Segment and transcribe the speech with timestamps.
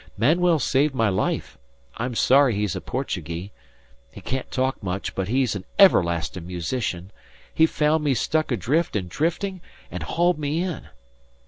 [0.17, 1.59] Manuel saved my life.
[1.95, 3.51] I'm sorry he's a Portuguee.
[4.11, 7.11] He can't talk much, but he's an everlasting musician.
[7.53, 9.61] He found me struck adrift and drifting,
[9.91, 10.87] and hauled me in."